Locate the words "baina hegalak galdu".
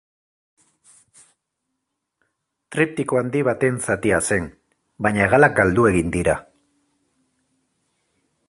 5.07-5.89